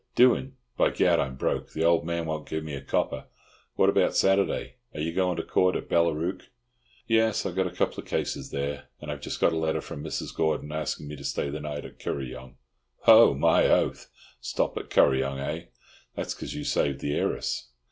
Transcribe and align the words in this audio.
"Doing! 0.15 0.55
By 0.77 0.89
Gad, 0.89 1.19
I'm 1.19 1.35
broke. 1.35 1.73
The 1.73 1.83
old 1.83 2.07
man 2.07 2.25
won't 2.25 2.49
give 2.49 2.63
me 2.63 2.73
a 2.73 2.81
copper. 2.81 3.25
What 3.75 3.87
about 3.87 4.15
Saturday? 4.15 4.77
Are 4.95 4.99
you 4.99 5.13
going 5.13 5.35
to 5.35 5.43
the 5.43 5.47
Court 5.47 5.75
at 5.75 5.87
Ballarook?" 5.89 6.49
"Yes. 7.05 7.45
I've 7.45 7.55
got 7.55 7.67
a 7.67 7.75
couple 7.75 7.99
of 8.01 8.07
cases 8.09 8.49
there. 8.49 8.85
And 8.99 9.11
I've 9.11 9.21
just 9.21 9.39
got 9.39 9.53
a 9.53 9.57
letter 9.57 9.79
from 9.79 10.03
Mrs. 10.03 10.35
Gordon, 10.35 10.71
asking 10.71 11.07
me 11.07 11.15
to 11.17 11.23
stay 11.23 11.51
the 11.51 11.59
night 11.59 11.85
at 11.85 11.99
Kuryong." 11.99 12.55
"Ho! 13.01 13.35
My 13.35 13.67
oath! 13.67 14.09
Stop 14.39 14.75
at 14.77 14.89
Kuryong, 14.89 15.37
eh? 15.37 15.65
That's 16.15 16.33
cause 16.33 16.55
you 16.55 16.63
saved 16.63 17.01
the 17.01 17.13
heiress? 17.13 17.69